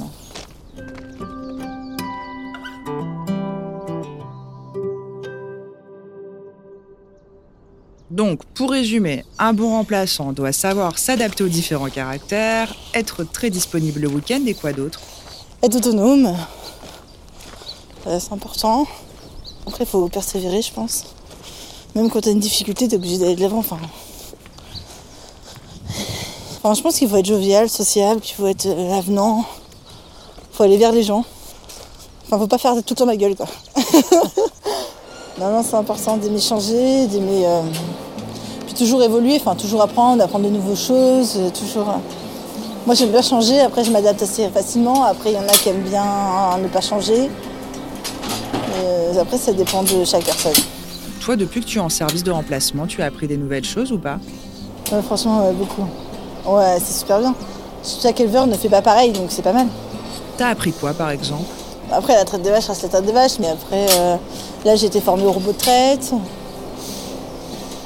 Donc, 8.16 8.46
pour 8.54 8.72
résumer, 8.72 9.26
un 9.40 9.52
bon 9.52 9.72
remplaçant 9.72 10.32
doit 10.32 10.54
savoir 10.54 10.98
s'adapter 10.98 11.44
aux 11.44 11.50
différents 11.50 11.90
caractères, 11.90 12.74
être 12.94 13.26
très 13.26 13.50
disponible 13.50 14.00
le 14.00 14.08
week-end 14.08 14.40
et 14.48 14.54
quoi 14.54 14.72
d'autre? 14.72 15.02
Être 15.62 15.76
autonome, 15.76 16.34
c'est 18.06 18.32
important. 18.32 18.88
Après, 19.68 19.84
il 19.84 19.88
faut 19.88 20.08
persévérer, 20.08 20.62
je 20.62 20.72
pense. 20.72 21.04
Même 21.94 22.10
quand 22.10 22.22
tu 22.22 22.30
as 22.30 22.32
une 22.32 22.40
difficulté, 22.40 22.88
tu 22.88 22.94
es 22.94 22.98
obligé 22.98 23.18
d'aller 23.18 23.36
de 23.36 23.42
l'avant. 23.42 23.58
Enfin... 23.58 23.80
Je 26.74 26.82
pense 26.82 26.98
qu'il 26.98 27.10
faut 27.10 27.18
être 27.18 27.26
jovial, 27.26 27.70
sociable, 27.70 28.22
qu'il 28.22 28.38
faut 28.38 28.48
être 28.48 28.66
euh, 28.66 28.98
avenant. 28.98 29.44
faut 30.54 30.64
aller 30.64 30.78
vers 30.78 30.94
les 30.94 31.04
gens. 31.04 31.26
Enfin, 32.26 32.40
faut 32.40 32.48
pas 32.48 32.60
faire 32.60 32.76
tout 32.76 32.94
le 32.94 32.96
temps 32.96 33.06
la 33.06 33.18
gueule, 33.18 33.36
quoi. 33.36 33.48
non, 35.38 35.52
non, 35.52 35.66
c'est 35.70 35.76
important 35.76 36.16
d'aimer 36.16 36.40
changer, 36.40 37.08
d'aimer. 37.08 37.46
euh, 37.46 37.62
toujours 38.76 39.02
évoluer, 39.04 39.38
enfin, 39.40 39.56
toujours 39.56 39.82
apprendre, 39.82 40.24
apprendre 40.24 40.46
de 40.46 40.52
nouvelles 40.52 40.78
choses, 40.78 41.36
euh, 41.38 41.50
toujours. 41.50 41.90
euh, 41.90 41.98
moi, 42.86 42.94
j'aime 42.94 43.10
bien 43.10 43.24
changer, 43.24 43.60
après, 43.62 43.84
je 43.84 43.92
m'adapte 43.92 44.22
assez 44.22 44.48
facilement. 44.50 45.04
Après, 45.06 45.32
il 45.32 45.36
y 45.36 45.40
en 45.40 45.48
a 45.48 45.54
qui 45.54 45.70
aiment 45.70 45.82
bien 45.82 46.04
hein, 46.04 46.58
ne 46.62 46.68
pas 46.68 46.82
changer. 46.82 47.32
Euh, 48.78 49.20
après, 49.20 49.38
ça 49.38 49.54
dépend 49.54 49.82
de 49.82 50.04
chaque 50.06 50.24
personne. 50.24 50.54
Toi, 51.22 51.36
depuis 51.36 51.62
que 51.62 51.66
tu 51.66 51.80
es 51.80 51.82
en 51.82 51.90
service 51.90 52.24
de 52.24 52.30
remplacement, 52.30 52.86
tu 52.86 53.02
as 53.02 53.06
appris 53.06 53.28
des 53.28 53.38
nouvelles 53.38 53.64
choses 53.66 53.92
ou 53.92 53.98
pas? 53.98 54.20
Ouais, 54.92 55.02
franchement, 55.02 55.48
ouais, 55.48 55.54
beaucoup. 55.54 55.88
Ouais, 56.46 56.78
c'est 56.78 57.00
super 57.00 57.20
bien. 57.20 57.34
Chaque 57.84 58.20
éleveur 58.20 58.46
ne 58.46 58.54
fait 58.56 58.70
pas 58.70 58.84
pareil, 58.84 59.12
donc 59.12 59.26
c'est 59.30 59.42
pas 59.42 59.54
mal. 59.54 59.68
T'as 60.38 60.50
appris 60.50 60.72
quoi 60.72 60.94
par 60.94 61.10
exemple? 61.10 61.46
Après, 61.92 62.14
la 62.14 62.26
traite 62.26 62.44
des 62.44 62.52
vaches 62.52 62.68
reste 62.68 62.84
la 62.84 62.90
traite 62.90 63.06
des 63.06 63.12
vaches, 63.12 63.40
mais 63.40 63.50
après, 63.50 63.88
euh, 63.98 64.16
là, 64.66 64.76
j'ai 64.76 64.88
été 64.88 65.02
formée 65.02 65.26
au 65.26 65.32
robot 65.32 65.54
de 65.54 65.58
traite. 65.58 66.12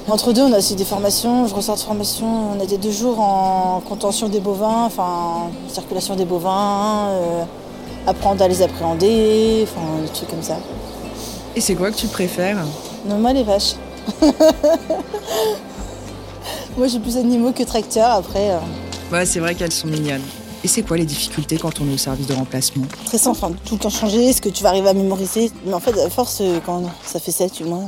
Entre 0.10 0.34
deux, 0.34 0.42
on 0.42 0.52
a 0.54 0.58
aussi 0.58 0.76
des 0.76 0.86
formations. 0.86 1.46
Je 1.48 1.54
ressors 1.54 1.76
de 1.76 1.82
formation. 1.82 2.52
On 2.58 2.60
a 2.60 2.66
des 2.66 2.78
deux 2.78 2.92
jours 2.92 3.20
en 3.20 3.82
contention 3.88 4.28
des 4.28 4.40
bovins, 4.40 4.86
enfin, 4.86 5.52
circulation 5.68 6.16
des 6.16 6.26
bovins, 6.26 7.10
euh, 7.10 7.44
apprendre 8.08 8.42
à 8.44 8.48
les 8.48 8.62
appréhender, 8.64 9.64
enfin, 9.68 10.02
des 10.02 10.10
trucs 10.10 10.30
comme 10.30 10.42
ça. 10.42 10.58
Et 11.56 11.62
c'est 11.62 11.76
quoi 11.76 11.92
que 11.92 11.96
tu 11.98 12.08
préfères? 12.08 12.58
Non, 13.08 13.18
moi, 13.20 13.34
les 13.34 13.44
vaches. 13.44 13.76
Moi, 16.78 16.88
j'ai 16.88 17.00
plus 17.00 17.18
animaux 17.18 17.52
que 17.52 17.64
tracteurs. 17.64 18.12
Après, 18.12 18.52
euh, 18.52 18.60
Ouais, 19.12 19.26
c'est 19.26 19.40
vrai 19.40 19.54
qu'elles 19.56 19.72
sont 19.72 19.88
mignonnes. 19.88 20.22
Et 20.64 20.68
c'est 20.68 20.82
quoi 20.84 20.96
les 20.98 21.04
difficultés 21.06 21.58
quand 21.58 21.82
on 21.82 21.90
est 21.90 21.94
au 21.94 21.98
service 21.98 22.28
de 22.28 22.34
remplacement? 22.34 22.86
Stressant, 23.06 23.32
enfin, 23.32 23.52
tout 23.66 23.74
le 23.76 23.80
temps 23.80 23.90
changer. 23.90 24.30
Est-ce 24.30 24.42
que 24.42 24.48
tu 24.50 24.64
vas 24.64 24.70
arriver 24.70 24.88
à 24.90 24.94
mémoriser? 24.94 25.52
Mais 25.66 25.74
en 25.74 25.80
fait, 25.82 25.98
à 26.00 26.10
force, 26.10 26.38
euh, 26.42 26.60
quand 26.66 26.84
ça 27.04 27.20
fait 27.20 27.32
7, 27.32 27.58
8 27.58 27.64
mois, 27.66 27.84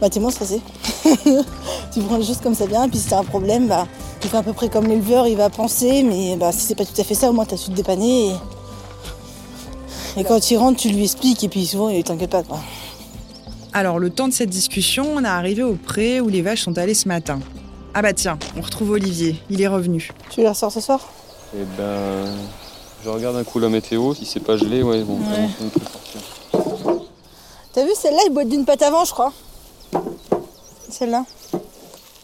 bah, 0.00 0.10
t'es 0.10 0.20
moins 0.20 0.30
stressé. 0.30 0.60
tu 1.92 2.00
prends 2.00 2.16
les 2.16 2.24
choses 2.24 2.40
comme 2.42 2.54
ça 2.54 2.66
vient. 2.66 2.84
Et 2.84 2.88
puis, 2.88 2.98
si 2.98 3.08
t'as 3.08 3.18
un 3.18 3.24
problème, 3.24 3.66
bah, 3.68 3.86
tu 4.20 4.28
fais 4.28 4.36
à 4.38 4.42
peu 4.42 4.52
près 4.52 4.68
comme 4.68 4.86
l'éleveur, 4.86 5.26
il 5.26 5.36
va 5.36 5.50
penser. 5.50 6.02
Mais 6.02 6.36
bah, 6.36 6.52
si 6.52 6.60
c'est 6.60 6.74
pas 6.74 6.84
tout 6.84 6.98
à 7.00 7.04
fait 7.04 7.14
ça, 7.14 7.30
au 7.30 7.32
moins, 7.32 7.44
t'as 7.44 7.56
su 7.56 7.70
te 7.70 7.74
dépanner. 7.76 8.28
Et, 10.16 10.20
et 10.20 10.24
quand 10.24 10.50
il 10.50 10.56
rentre, 10.56 10.78
tu 10.80 10.88
lui 10.88 11.04
expliques. 11.04 11.44
Et 11.44 11.48
puis, 11.48 11.66
souvent, 11.66 11.88
il 11.88 12.02
t'inquiète 12.04 12.30
pas. 12.30 12.42
Quoi. 12.42 12.58
Alors, 13.72 13.98
le 13.98 14.10
temps 14.10 14.28
de 14.28 14.32
cette 14.32 14.50
discussion, 14.50 15.06
on 15.14 15.22
est 15.24 15.28
arrivé 15.28 15.62
au 15.62 15.74
pré 15.74 16.20
où 16.20 16.28
les 16.28 16.42
vaches 16.42 16.62
sont 16.62 16.76
allées 16.78 16.94
ce 16.94 17.08
matin. 17.08 17.38
Ah 17.92 18.02
bah 18.02 18.12
tiens, 18.12 18.38
on 18.58 18.60
retrouve 18.60 18.90
Olivier, 18.90 19.36
il 19.48 19.62
est 19.62 19.68
revenu. 19.68 20.10
Tu 20.28 20.40
les 20.40 20.48
ressors 20.50 20.70
ce 20.70 20.80
soir? 20.82 21.00
Et 21.54 21.62
ben, 21.78 22.26
je 23.02 23.08
regarde 23.08 23.36
un 23.36 23.44
coup 23.44 23.58
la 23.58 23.70
météo. 23.70 24.12
Si 24.12 24.26
c'est 24.26 24.40
pas 24.40 24.58
gelé, 24.58 24.82
ouais, 24.82 25.02
bon, 25.02 25.14
Ouais. 25.14 25.48
on 25.62 25.68
peut 25.68 25.80
sortir. 25.80 27.00
T'as 27.72 27.84
vu 27.84 27.90
celle-là, 27.94 28.20
il 28.26 28.32
boite 28.34 28.48
d'une 28.50 28.66
patte 28.66 28.82
avant, 28.82 29.04
je 29.06 29.12
crois. 29.12 29.32
Celle-là. 30.90 31.24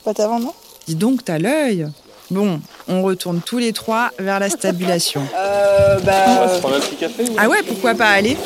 Patte 0.05 0.21
avant, 0.21 0.41
non 0.41 0.53
Dis 0.87 0.95
donc, 0.95 1.25
t'as 1.25 1.39
l'œil 1.39 1.89
Bon, 2.31 2.61
on 2.89 3.03
retourne 3.03 3.41
tous 3.45 3.59
les 3.59 3.73
trois 3.73 4.11
vers 4.19 4.41
la 4.41 4.49
stabulation. 4.49 5.23
Euh, 5.37 5.99
On 6.01 6.05
bah. 6.05 6.47
va 6.47 6.55
se 6.55 6.61
prendre 6.61 6.77
un 6.77 6.81
petit 6.81 6.97
café 6.97 7.25
ou 7.25 7.35
Ah 7.37 7.49
ouais, 7.49 7.63
pourquoi 7.67 7.95
pas 7.95 8.09
aller 8.09 8.37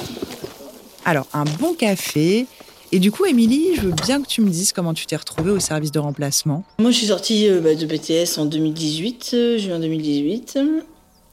Alors, 1.05 1.27
un 1.33 1.45
bon 1.45 1.75
café. 1.75 2.47
Et 2.93 2.99
du 2.99 3.11
coup, 3.13 3.27
Émilie, 3.27 3.75
je 3.77 3.83
veux 3.83 3.93
bien 3.93 4.23
que 4.23 4.27
tu 4.27 4.41
me 4.41 4.49
dises 4.49 4.73
comment 4.73 4.95
tu 4.95 5.07
t'es 5.07 5.17
retrouvée 5.17 5.51
au 5.51 5.61
service 5.61 5.93
de 5.93 5.99
remplacement. 5.99 6.65
Moi, 6.79 6.91
je 6.91 6.97
suis 6.97 7.07
sortie 7.09 7.49
euh, 7.49 7.61
bah, 7.61 7.75
de 7.75 7.85
BTS 7.87 8.39
en 8.39 8.47
2018, 8.47 9.31
euh, 9.35 9.59
juin 9.59 9.79
2018. 9.79 10.59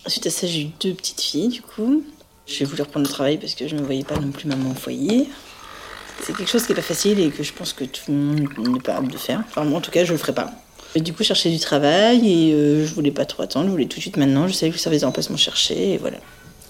Suite 0.08 0.28
à 0.28 0.30
ça, 0.30 0.48
j'ai 0.48 0.62
eu 0.64 0.70
deux 0.82 0.94
petites 0.94 1.22
filles, 1.22 1.48
du 1.50 1.62
coup. 1.62 2.04
J'ai 2.46 2.66
voulu 2.66 2.82
reprendre 2.82 3.06
le 3.08 3.12
travail 3.12 3.38
parce 3.38 3.56
que 3.56 3.68
je 3.68 3.76
ne 3.76 3.82
me 3.82 3.86
voyais 3.86 4.04
pas 4.04 4.18
non 4.20 4.32
plus 4.32 4.48
maman 4.48 4.72
au 4.72 4.76
foyer. 4.76 5.30
C'est 6.22 6.36
quelque 6.36 6.50
chose 6.50 6.64
qui 6.64 6.72
n'est 6.72 6.76
pas 6.76 6.82
facile 6.82 7.20
et 7.20 7.30
que 7.30 7.44
je 7.44 7.54
pense 7.54 7.74
que 7.74 7.84
tout 7.84 8.04
le 8.10 8.14
monde 8.14 8.48
n'est 8.58 8.80
pas 8.80 8.96
apte 8.96 9.12
de 9.12 9.18
faire. 9.18 9.44
Enfin, 9.48 9.64
moi, 9.64 9.80
en 9.80 9.82
tout 9.82 9.92
cas, 9.92 10.04
je 10.04 10.12
ne 10.12 10.18
le 10.18 10.20
ferai 10.20 10.34
pas. 10.34 10.52
Et 10.96 11.02
du 11.02 11.12
coup, 11.12 11.24
je 11.24 11.30
cherchais 11.30 11.50
du 11.50 11.60
travail 11.60 12.20
et 12.32 12.54
euh, 12.54 12.86
je 12.86 12.94
voulais 12.94 13.12
pas 13.12 13.26
trop 13.26 13.44
attendre, 13.44 13.66
je 13.66 13.72
voulais 13.72 13.86
tout 13.86 13.98
de 13.98 14.02
suite 14.02 14.18
maintenant. 14.18 14.48
Je 14.48 14.54
savais 14.54 14.70
que 14.70 14.76
le 14.76 14.80
service 14.80 15.02
de 15.02 15.06
remplacement 15.06 15.38
cherchait 15.38 15.92
et 15.92 15.98
voilà. 15.98 16.18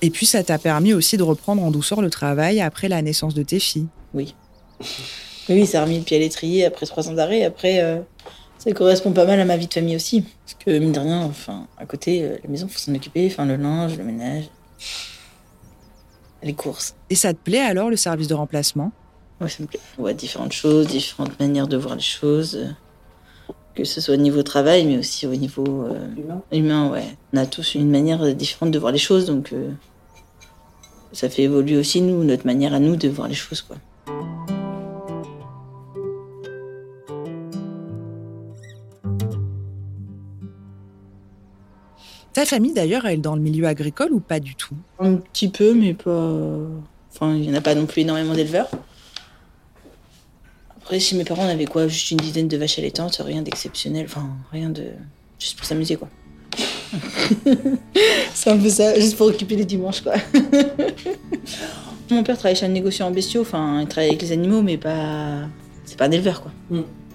Et 0.02 0.10
puis, 0.10 0.26
ça 0.26 0.44
t'a 0.44 0.58
permis 0.58 0.94
aussi 0.94 1.18
de 1.18 1.24
reprendre 1.24 1.62
en 1.62 1.72
douceur 1.72 2.02
le 2.02 2.10
travail 2.10 2.62
après 2.62 2.88
la 2.88 3.02
naissance 3.02 3.34
de 3.34 3.44
tes 3.44 3.60
filles. 3.60 3.88
Oui. 4.14 4.36
Oui, 5.50 5.66
ça 5.66 5.82
a 5.82 5.86
remis 5.86 5.98
le 5.98 6.04
pied 6.04 6.18
à 6.18 6.20
l'étrier 6.20 6.66
après 6.66 6.86
trois 6.86 7.10
ans 7.10 7.14
d'arrêt. 7.14 7.44
Après, 7.44 7.82
euh, 7.82 8.00
ça 8.60 8.72
correspond 8.74 9.12
pas 9.12 9.26
mal 9.26 9.40
à 9.40 9.46
ma 9.46 9.58
vie 9.58 9.66
de 9.66 9.74
famille 9.74 9.96
aussi. 9.96 10.22
Parce 10.22 10.56
que, 10.64 10.78
mine 10.78 10.92
de 10.92 11.00
rien, 11.00 11.22
enfin, 11.24 11.68
à 11.80 11.88
côté, 11.88 12.24
euh, 12.24 12.38
la 12.44 12.50
maison, 12.50 12.68
faut 12.68 12.78
s'en 12.78 12.94
occuper. 12.94 13.28
Enfin, 13.32 13.46
le 13.46 13.56
linge, 13.56 13.98
le 13.98 14.04
ménage, 14.04 14.46
les 16.44 16.54
courses. 16.54 16.96
Et 17.10 17.16
ça 17.16 17.34
te 17.34 17.40
plaît 17.40 17.60
alors, 17.60 17.90
le 17.90 17.96
service 17.96 18.28
de 18.28 18.36
remplacement? 18.36 18.92
Ouais, 19.44 19.50
ça 19.50 19.62
me 19.62 19.68
plaît. 19.68 19.80
On 19.98 20.02
voit 20.04 20.14
différentes 20.14 20.54
choses, 20.54 20.88
différentes 20.88 21.38
manières 21.40 21.68
de 21.68 21.78
voir 21.78 21.96
les 21.96 22.02
choses. 22.02 22.56
euh, 22.56 22.68
Que 23.76 23.84
ce 23.84 24.00
soit 24.02 24.14
au 24.14 24.18
niveau 24.18 24.42
travail, 24.44 24.86
mais 24.86 24.98
aussi 24.98 25.28
au 25.28 25.36
niveau 25.36 25.86
euh, 25.88 26.08
humain. 26.52 26.90
ouais. 26.92 27.18
On 27.34 27.38
a 27.38 27.46
tous 27.46 27.76
une 27.76 27.90
manière 27.92 28.22
euh, 28.24 28.34
différente 28.34 28.72
de 28.72 28.80
voir 28.80 28.92
les 28.92 29.00
choses, 29.00 29.26
donc 29.26 29.52
euh, 29.52 29.70
ça 31.12 31.28
fait 31.30 31.44
évoluer 31.44 31.78
aussi, 31.78 32.02
nous, 32.02 32.24
notre 32.24 32.46
manière 32.46 32.74
à 32.74 32.80
nous 32.80 32.96
de 32.96 33.10
voir 33.10 33.28
les 33.28 33.34
choses, 33.36 33.62
quoi. 33.62 33.76
Ta 42.34 42.46
famille, 42.46 42.74
d'ailleurs, 42.74 43.06
elle 43.06 43.14
est 43.16 43.18
dans 43.22 43.36
le 43.36 43.42
milieu 43.42 43.68
agricole 43.68 44.12
ou 44.12 44.20
pas 44.20 44.40
du 44.40 44.56
tout? 44.56 44.76
Un 45.00 45.16
petit 45.16 45.50
peu, 45.50 45.74
mais 45.74 45.94
pas. 45.94 46.32
Enfin, 47.14 47.36
il 47.36 47.42
n'y 47.42 47.52
en 47.52 47.54
a 47.56 47.62
pas 47.62 47.76
non 47.76 47.86
plus 47.86 48.02
énormément 48.02 48.34
d'éleveurs. 48.34 48.70
Après, 50.84 51.00
chez 51.00 51.16
mes 51.16 51.24
parents, 51.24 51.46
on 51.46 51.50
avait 51.50 51.66
quoi 51.66 51.88
Juste 51.88 52.12
une 52.12 52.18
dizaine 52.18 52.50
de 52.50 52.58
vaches 52.58 52.78
allaitantes, 52.78 53.22
rien 53.24 53.42
d'exceptionnel. 53.42 54.06
Enfin, 54.06 54.30
rien 54.52 54.70
de. 54.70 54.88
Juste 55.40 55.56
pour 55.56 55.66
s'amuser, 55.66 55.96
quoi. 55.96 56.10
C'est 58.34 58.50
un 58.50 58.58
peu 58.58 58.70
ça, 58.70 59.00
juste 59.00 59.16
pour 59.16 59.28
occuper 59.28 59.56
les 59.56 59.64
dimanches, 59.64 60.02
quoi. 60.02 60.16
Mon 62.12 62.22
père 62.24 62.38
travaille 62.38 62.58
chez 62.58 62.66
un 62.66 62.70
négociant 62.70 63.08
en 63.08 63.12
bestiaux, 63.12 63.42
enfin, 63.42 63.80
il 63.82 63.88
travaille 63.88 64.10
avec 64.10 64.22
les 64.22 64.34
animaux, 64.34 64.62
mais 64.62 64.78
pas. 64.78 65.48
C'est 65.86 65.98
pas 65.98 66.06
un 66.06 66.12
éleveur, 66.12 66.42
quoi. 66.42 66.52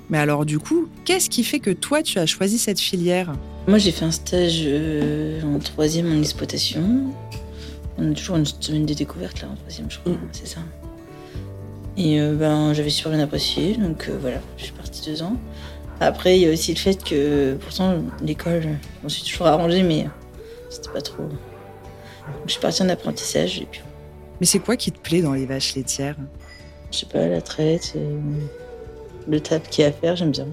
Mais 0.08 0.18
alors, 0.18 0.46
du 0.46 0.58
coup, 0.58 0.88
qu'est-ce 1.04 1.28
qui 1.28 1.44
fait 1.44 1.60
que 1.60 1.70
toi, 1.70 2.02
tu 2.02 2.18
as 2.18 2.25
choisi 2.25 2.58
cette 2.58 2.80
filière? 2.80 3.34
Moi, 3.66 3.76
j'ai 3.76 3.92
fait 3.92 4.06
un 4.06 4.10
stage 4.10 4.62
euh, 4.64 5.42
en 5.42 5.58
troisième 5.58 6.10
en 6.10 6.18
exploitation. 6.18 7.12
On 7.98 8.12
a 8.12 8.14
toujours 8.14 8.37
une 8.37 8.46
semaine 8.46 8.87
de 8.87 8.94
découverte, 8.94 9.42
là, 9.42 9.48
en 9.52 9.56
troisième, 9.56 9.90
je 9.90 9.98
crois. 9.98 10.14
C'est 10.32 10.46
ça. 10.46 10.60
Et 11.99 12.21
euh, 12.21 12.35
ben, 12.35 12.73
j'avais 12.75 12.90
super 12.90 13.11
bien 13.11 13.21
apprécié, 13.21 13.75
donc 13.75 14.07
euh, 14.09 14.17
voilà, 14.21 14.38
je 14.57 14.64
suis 14.64 14.73
partie 14.73 15.11
deux 15.11 15.23
ans. 15.23 15.37
Après, 15.99 16.38
il 16.38 16.43
y 16.43 16.49
a 16.49 16.52
aussi 16.52 16.73
le 16.73 16.78
fait 16.78 17.02
que, 17.02 17.55
pourtant, 17.55 17.97
l'école, 18.23 18.62
je 18.62 19.02
m'en 19.02 19.09
suis 19.09 19.25
toujours 19.25 19.49
arrangée, 19.49 19.83
mais 19.83 20.07
c'était 20.71 20.90
pas 20.90 21.00
trop. 21.00 21.25
Donc, 21.25 21.33
je 22.47 22.52
suis 22.52 22.61
partie 22.61 22.85
en 22.85 22.88
apprentissage, 22.88 23.59
et 23.59 23.67
puis, 23.69 23.81
Mais 24.40 24.47
c'est 24.47 24.61
quoi 24.61 24.76
qui 24.76 24.93
te 24.93 24.99
plaît 25.00 25.23
dans 25.23 25.33
les 25.33 25.45
vaches 25.45 25.75
laitières? 25.75 26.14
Je 26.93 26.99
sais 26.99 27.07
pas, 27.07 27.26
la 27.26 27.43
traite, 27.43 27.95
euh, 27.97 28.17
le 29.26 29.40
tap 29.40 29.69
qu'il 29.69 29.83
y 29.83 29.85
a 29.85 29.88
à 29.88 29.93
faire, 29.93 30.14
j'aime 30.14 30.31
bien. 30.31 30.47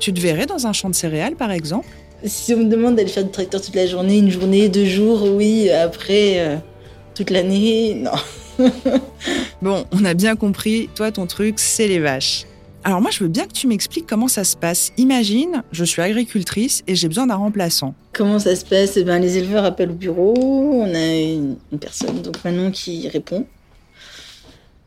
Tu 0.00 0.12
te 0.12 0.20
verrais 0.20 0.44
dans 0.44 0.66
un 0.66 0.74
champ 0.74 0.90
de 0.90 0.94
céréales, 0.94 1.34
par 1.34 1.50
exemple? 1.50 1.88
Si 2.24 2.52
on 2.52 2.58
me 2.58 2.68
demande 2.68 2.96
d'aller 2.96 3.08
faire 3.08 3.24
du 3.24 3.30
tracteur 3.30 3.62
toute 3.62 3.74
la 3.74 3.86
journée, 3.86 4.18
une 4.18 4.30
journée, 4.30 4.68
deux 4.68 4.84
jours, 4.84 5.22
oui. 5.34 5.70
Après, 5.70 6.40
euh, 6.40 6.56
toute 7.14 7.30
l'année, 7.30 7.94
non. 7.94 8.10
Bon, 9.62 9.84
on 9.92 10.04
a 10.06 10.14
bien 10.14 10.36
compris, 10.36 10.88
toi, 10.94 11.12
ton 11.12 11.26
truc, 11.26 11.58
c'est 11.58 11.86
les 11.86 11.98
vaches. 11.98 12.46
Alors 12.82 13.02
moi, 13.02 13.10
je 13.10 13.22
veux 13.22 13.28
bien 13.28 13.46
que 13.46 13.52
tu 13.52 13.66
m'expliques 13.66 14.06
comment 14.06 14.26
ça 14.26 14.42
se 14.42 14.56
passe. 14.56 14.90
Imagine, 14.96 15.62
je 15.70 15.84
suis 15.84 16.00
agricultrice 16.00 16.82
et 16.86 16.94
j'ai 16.94 17.08
besoin 17.08 17.26
d'un 17.26 17.34
remplaçant. 17.34 17.94
Comment 18.14 18.38
ça 18.38 18.56
se 18.56 18.64
passe? 18.64 18.96
Eh 18.96 19.04
ben, 19.04 19.18
Les 19.18 19.36
éleveurs 19.36 19.66
appellent 19.66 19.90
au 19.90 19.94
bureau, 19.94 20.34
on 20.38 20.94
a 20.94 21.14
une, 21.14 21.56
une 21.72 21.78
personne, 21.78 22.22
donc 22.22 22.42
Manon, 22.42 22.70
qui 22.70 23.06
répond. 23.08 23.46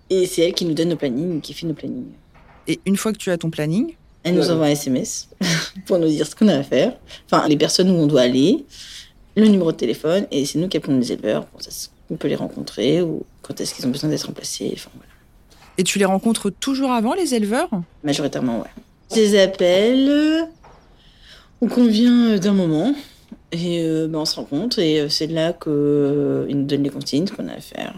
Et 0.09 0.25
c'est 0.25 0.41
elle 0.41 0.53
qui 0.53 0.65
nous 0.65 0.73
donne 0.73 0.89
nos 0.89 0.95
plannings, 0.95 1.39
qui 1.39 1.53
fait 1.53 1.67
nos 1.67 1.75
plannings. 1.75 2.07
Et 2.67 2.79
une 2.87 2.97
fois 2.97 3.13
que 3.13 3.17
tu 3.19 3.29
as 3.29 3.37
ton 3.37 3.51
planning, 3.51 3.95
Elle 4.23 4.33
nous 4.35 4.49
envoie 4.49 4.65
un 4.65 4.71
SMS 4.71 5.29
pour 5.85 5.99
nous 5.99 6.07
dire 6.07 6.25
ce 6.25 6.35
qu'on 6.35 6.47
a 6.47 6.55
à 6.57 6.63
faire, 6.63 6.97
enfin 7.29 7.47
les 7.47 7.57
personnes 7.57 7.91
où 7.91 7.95
on 7.95 8.07
doit 8.07 8.21
aller, 8.21 8.65
le 9.35 9.47
numéro 9.47 9.71
de 9.71 9.77
téléphone, 9.77 10.25
et 10.31 10.45
c'est 10.47 10.57
nous 10.57 10.67
qui 10.67 10.77
appelons 10.77 10.97
les 10.97 11.11
éleveurs, 11.11 11.45
pour 11.45 11.61
ça, 11.61 11.69
on 12.13 12.17
peut 12.17 12.27
les 12.27 12.35
rencontrer, 12.35 13.01
ou 13.01 13.25
quand 13.41 13.59
est-ce 13.59 13.73
qu'ils 13.73 13.85
ont 13.85 13.89
besoin 13.89 14.09
d'être 14.09 14.27
remplacés, 14.27 14.71
enfin 14.73 14.89
voilà. 14.95 15.11
et 15.77 15.83
tu 15.83 15.99
les 15.99 16.05
rencontres 16.05 16.49
toujours 16.49 16.91
avant, 16.91 17.13
les 17.13 17.35
éleveurs? 17.35 17.69
Majoritairement, 18.03 18.59
ouais. 18.59 18.69
Je 19.11 19.17
les 19.17 19.39
appelle, 19.39 20.47
on 21.61 21.67
convient 21.67 22.37
d'un 22.37 22.53
moment, 22.53 22.93
et 23.51 23.83
euh, 23.83 24.07
ben, 24.07 24.19
on 24.19 24.25
se 24.25 24.35
rencontre, 24.35 24.79
et 24.79 25.01
euh, 25.01 25.09
c'est 25.09 25.27
là 25.27 25.53
qu'ils 25.53 25.71
nous 26.57 26.65
donnent 26.65 26.83
les 26.83 26.89
consignes, 26.89 27.27
ce 27.27 27.33
qu'on 27.33 27.47
a 27.47 27.53
à 27.53 27.61
faire, 27.61 27.93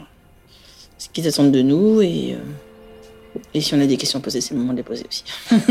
ce 0.97 1.09
qu'ils 1.09 1.27
attendent 1.27 1.51
de 1.51 1.61
nous, 1.61 2.01
et, 2.01 2.33
euh, 2.33 3.39
et 3.53 3.61
si 3.61 3.73
on 3.73 3.79
a 3.81 3.85
des 3.85 3.97
questions 3.97 4.19
à 4.19 4.21
poser, 4.21 4.41
c'est 4.41 4.53
le 4.53 4.59
moment 4.59 4.73
de 4.73 4.77
les 4.77 4.83
poser 4.83 5.05
aussi. 5.07 5.23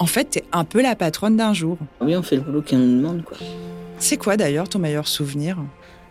En 0.00 0.06
fait, 0.06 0.24
t'es 0.26 0.44
un 0.52 0.64
peu 0.64 0.80
la 0.80 0.94
patronne 0.94 1.36
d'un 1.36 1.52
jour. 1.52 1.76
Oui, 2.00 2.14
on 2.14 2.22
fait 2.22 2.36
le 2.36 2.42
boulot 2.42 2.62
qu'on 2.62 2.78
nous 2.78 2.98
demande, 2.98 3.24
quoi. 3.24 3.36
C'est 3.98 4.16
quoi 4.16 4.36
d'ailleurs 4.36 4.68
ton 4.68 4.78
meilleur 4.78 5.08
souvenir? 5.08 5.58
Euh, 5.58 5.62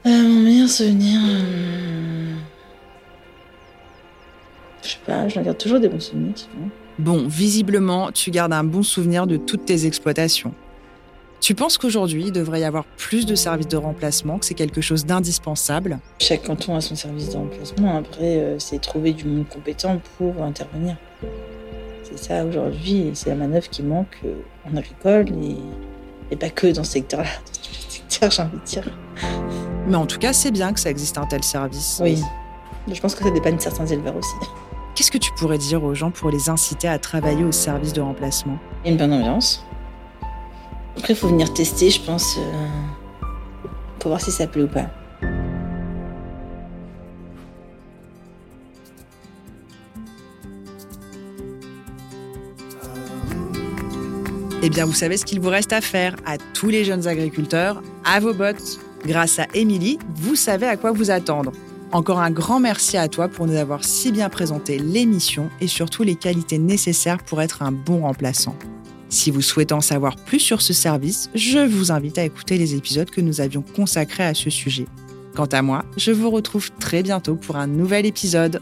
mon 0.09 0.41
meilleur 0.41 0.69
souvenir. 0.69 1.19
euh, 1.23 2.35
Je 4.83 4.89
sais 4.89 4.97
pas, 5.05 5.27
je 5.27 5.39
regarde 5.39 5.57
toujours 5.57 5.79
des 5.79 5.89
bons 5.89 5.99
souvenirs. 5.99 6.33
Bon, 6.99 7.27
visiblement, 7.27 8.11
tu 8.11 8.31
gardes 8.31 8.53
un 8.53 8.63
bon 8.63 8.83
souvenir 8.83 9.27
de 9.27 9.37
toutes 9.37 9.65
tes 9.65 9.85
exploitations. 9.85 10.53
Tu 11.39 11.53
penses 11.53 11.77
qu'aujourd'hui, 11.77 12.25
il 12.27 12.31
devrait 12.31 12.61
y 12.61 12.63
avoir 12.63 12.83
plus 12.85 13.27
de 13.27 13.35
services 13.35 13.67
de 13.67 13.77
remplacement, 13.77 14.39
que 14.39 14.45
c'est 14.45 14.55
quelque 14.55 14.81
chose 14.81 15.05
d'indispensable? 15.05 15.99
Chaque 16.19 16.43
canton 16.43 16.75
a 16.75 16.81
son 16.81 16.95
service 16.95 17.29
de 17.29 17.37
remplacement. 17.37 17.95
Après, 17.97 18.37
euh, 18.37 18.59
c'est 18.59 18.81
trouver 18.81 19.13
du 19.13 19.25
monde 19.25 19.47
compétent 19.47 20.01
pour 20.17 20.41
intervenir. 20.41 20.97
C'est 22.03 22.17
ça 22.17 22.43
aujourd'hui, 22.45 23.11
c'est 23.13 23.29
la 23.29 23.35
manœuvre 23.35 23.69
qui 23.69 23.83
manque 23.83 24.17
euh, 24.25 24.33
en 24.67 24.75
agricole 24.75 25.27
et, 25.43 25.57
et 26.31 26.35
pas 26.35 26.49
que 26.49 26.67
dans 26.67 26.83
ce 26.83 26.93
secteur-là, 26.93 27.27
dans 27.45 27.61
tous 27.61 27.71
les 27.85 27.89
secteurs, 27.91 28.31
j'ai 28.31 28.41
envie 28.41 28.57
de 28.57 28.65
dire. 28.65 29.66
Mais 29.87 29.95
en 29.95 30.05
tout 30.05 30.19
cas, 30.19 30.33
c'est 30.33 30.51
bien 30.51 30.73
que 30.73 30.81
ça 30.81 30.89
existe 30.89 31.17
un 31.17 31.25
tel 31.25 31.43
service. 31.43 32.01
Oui. 32.03 32.21
Je 32.91 32.99
pense 32.99 33.15
que 33.15 33.23
ça 33.23 33.31
dépanne 33.31 33.57
certains 33.57 33.85
éleveurs 33.85 34.17
aussi. 34.17 34.35
Qu'est-ce 34.95 35.11
que 35.11 35.17
tu 35.17 35.31
pourrais 35.37 35.57
dire 35.57 35.81
aux 35.83 35.95
gens 35.95 36.11
pour 36.11 36.29
les 36.29 36.49
inciter 36.49 36.89
à 36.89 36.99
travailler 36.99 37.45
au 37.45 37.53
service 37.53 37.93
de 37.93 38.01
remplacement? 38.01 38.57
Il 38.83 38.87
y 38.87 38.89
a 38.89 38.91
une 38.91 38.97
bonne 38.97 39.13
ambiance. 39.13 39.65
Après, 40.97 41.13
il 41.13 41.15
faut 41.15 41.29
venir 41.29 41.53
tester, 41.53 41.89
je 41.89 42.01
pense, 42.01 42.37
euh, 42.37 42.67
pour 43.99 44.09
voir 44.09 44.19
si 44.19 44.31
ça 44.31 44.45
plaît 44.45 44.63
ou 44.63 44.67
pas. 44.67 44.87
Eh 54.63 54.69
bien, 54.69 54.85
vous 54.85 54.93
savez 54.93 55.15
ce 55.15 55.23
qu'il 55.23 55.39
vous 55.39 55.49
reste 55.49 55.71
à 55.71 55.79
faire 55.79 56.15
à 56.25 56.37
tous 56.53 56.67
les 56.67 56.83
jeunes 56.83 57.07
agriculteurs, 57.07 57.81
à 58.03 58.19
vos 58.19 58.33
bottes. 58.33 58.79
Grâce 59.07 59.39
à 59.39 59.47
Émilie, 59.53 59.99
vous 60.15 60.35
savez 60.35 60.67
à 60.67 60.75
quoi 60.75 60.91
vous 60.91 61.11
attendre. 61.11 61.53
Encore 61.93 62.19
un 62.19 62.29
grand 62.29 62.59
merci 62.59 62.97
à 62.97 63.07
toi 63.07 63.29
pour 63.29 63.47
nous 63.47 63.55
avoir 63.55 63.85
si 63.85 64.11
bien 64.11 64.27
présenté 64.27 64.77
l'émission 64.79 65.49
et 65.61 65.67
surtout 65.67 66.03
les 66.03 66.15
qualités 66.15 66.57
nécessaires 66.57 67.23
pour 67.23 67.41
être 67.41 67.61
un 67.61 67.71
bon 67.71 68.01
remplaçant. 68.01 68.53
Si 69.07 69.31
vous 69.31 69.41
souhaitez 69.41 69.73
en 69.73 69.79
savoir 69.79 70.17
plus 70.17 70.41
sur 70.41 70.61
ce 70.61 70.73
service, 70.73 71.29
je 71.33 71.59
vous 71.59 71.93
invite 71.93 72.17
à 72.17 72.25
écouter 72.25 72.57
les 72.57 72.75
épisodes 72.75 73.09
que 73.09 73.21
nous 73.21 73.39
avions 73.39 73.61
consacrés 73.61 74.25
à 74.25 74.33
ce 74.33 74.49
sujet. 74.49 74.87
Quant 75.33 75.45
à 75.45 75.61
moi, 75.61 75.85
je 75.95 76.11
vous 76.11 76.29
retrouve 76.29 76.69
très 76.73 77.01
bientôt 77.01 77.37
pour 77.37 77.55
un 77.55 77.67
nouvel 77.67 78.05
épisode. 78.05 78.61